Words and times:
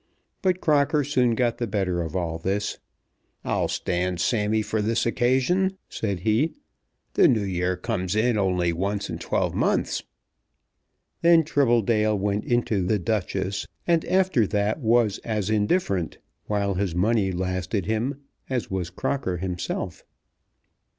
But 0.41 0.61
Crocker 0.61 1.03
soon 1.03 1.35
got 1.35 1.59
the 1.59 1.67
better 1.67 2.01
of 2.01 2.15
all 2.15 2.39
this. 2.39 2.79
"I'll 3.45 3.67
stand 3.67 4.19
Sammy 4.19 4.63
for 4.63 4.81
this 4.81 5.05
occasion," 5.05 5.77
said 5.89 6.21
he. 6.21 6.55
"The 7.13 7.27
New 7.27 7.43
Year 7.43 7.77
comes 7.77 8.15
in 8.15 8.35
only 8.35 8.73
once 8.73 9.11
in 9.11 9.19
twelve 9.19 9.53
months." 9.53 10.01
Then 11.21 11.43
Tribbledale 11.43 12.17
went 12.17 12.45
into 12.45 12.81
"The 12.83 12.97
Duchess," 12.97 13.67
and 13.85 14.03
after 14.05 14.47
that 14.47 14.79
was 14.79 15.19
as 15.19 15.51
indifferent, 15.51 16.17
while 16.47 16.73
his 16.73 16.95
money 16.95 17.31
lasted 17.31 17.85
him, 17.85 18.21
as 18.49 18.71
was 18.71 18.89
Crocker 18.89 19.37
himself. 19.37 20.03